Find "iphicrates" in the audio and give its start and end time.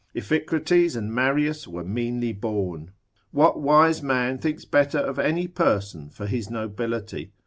0.15-0.95